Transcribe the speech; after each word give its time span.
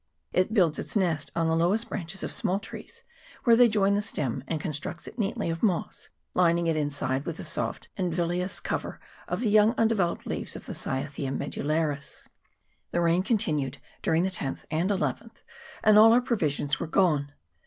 It 0.33 0.51
builds 0.51 0.79
its 0.79 0.95
nest 0.95 1.31
on 1.35 1.45
the 1.45 1.55
lowest 1.55 1.87
branches 1.89 2.23
of 2.23 2.33
small 2.33 2.57
trees, 2.59 3.03
where 3.43 3.55
they 3.55 3.69
join 3.69 3.93
the 3.93 4.01
stem, 4.01 4.43
and 4.47 4.59
constructs 4.59 5.05
it 5.05 5.19
neatly 5.19 5.51
of 5.51 5.61
moss, 5.61 6.09
lining 6.33 6.65
it 6.65 6.75
inside 6.75 7.23
with 7.23 7.37
the 7.37 7.45
soft 7.45 7.87
and 7.95 8.11
villous 8.11 8.59
cover 8.59 8.99
of 9.27 9.41
the 9.41 9.49
young 9.51 9.75
undeveloped 9.77 10.25
leaves 10.25 10.55
of 10.55 10.65
the 10.65 10.73
Cyathea 10.73 11.29
medullaris. 11.31 12.27
The 12.89 12.99
rain 13.01 13.21
continued 13.21 13.77
during 14.01 14.23
the 14.23 14.31
10th 14.31 14.65
and 14.71 14.89
llth, 14.89 15.43
and 15.83 15.99
all 15.99 16.13
our 16.13 16.21
provisions 16.21 16.79
were 16.79 16.87
gone. 16.87 17.33